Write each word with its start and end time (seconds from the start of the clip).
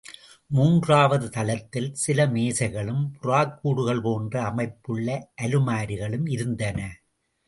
மூன்றாவது 0.47 1.29
தளத்தில், 1.29 1.93
சில 1.93 2.25
மேசைகளும், 2.27 3.03
புறாக் 3.21 3.53
கூடுகள் 3.59 4.01
போன்ற 4.01 4.41
அமைப்புள்ள 4.43 5.29
அலமாரிகளும், 5.41 6.25
இருந்தன. 6.27 6.79